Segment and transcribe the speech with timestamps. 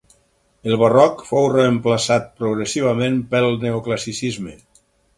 [0.69, 4.61] El Barroc fou reemplaçat progressivament pel Neoclassicisme.